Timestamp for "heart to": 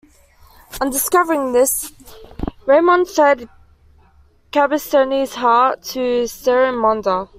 5.35-6.23